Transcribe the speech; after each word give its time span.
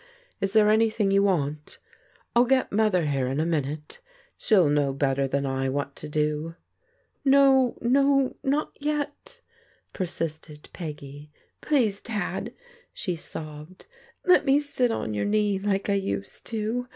Is 0.39 0.53
there 0.53 0.71
anything 0.71 1.11
you 1.11 1.21
want? 1.21 1.77
I'll 2.35 2.45
get 2.45 2.71
Mother 2.71 3.05
here 3.05 3.27
in 3.27 3.39
a 3.39 3.45
minute. 3.45 4.01
She'll 4.35 4.67
know 4.67 4.93
better 4.93 5.27
than 5.27 5.45
I 5.45 5.69
what 5.69 5.95
to 5.97 6.09
do."" 6.09 6.55
No, 7.23 7.77
no! 7.81 8.35
not 8.41 8.75
yet," 8.79 9.41
persisted 9.93 10.69
Peggy." 10.73 11.29
Please, 11.61 12.01
Dad," 12.01 12.51
she 12.91 13.15
sobbed," 13.15 13.85
let 14.25 14.43
me 14.43 14.57
sit 14.59 14.89
on 14.89 15.13
your 15.13 15.25
knee 15.25 15.59
like 15.59 15.87
I 15.87 15.93
used 16.01 16.45
to. 16.47 16.87